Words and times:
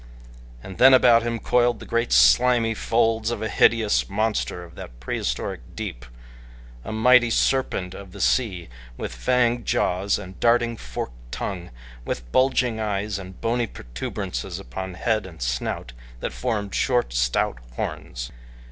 And 0.63 0.79
then 0.79 0.95
about 0.95 1.21
him 1.21 1.37
coiled 1.37 1.79
the 1.79 1.85
great, 1.85 2.11
slimy 2.11 2.73
folds 2.73 3.29
of 3.29 3.43
a 3.43 3.47
hideous 3.47 4.09
monster 4.09 4.63
of 4.63 4.73
that 4.73 4.99
prehistoric 4.99 5.59
deep 5.75 6.07
a 6.83 6.91
mighty 6.91 7.29
serpent 7.29 7.93
of 7.93 8.11
the 8.11 8.19
sea, 8.19 8.67
with 8.97 9.13
fanged 9.13 9.67
jaws, 9.67 10.17
and 10.17 10.39
darting 10.39 10.75
forked 10.75 11.31
tongue, 11.31 11.69
with 12.03 12.31
bulging 12.31 12.79
eyes, 12.79 13.19
and 13.19 13.39
bony 13.41 13.67
protuberances 13.67 14.57
upon 14.57 14.95
head 14.95 15.27
and 15.27 15.39
snout 15.43 15.93
that 16.19 16.33
formed 16.33 16.73
short, 16.73 17.13
stout 17.13 17.59
horns. 17.75 18.31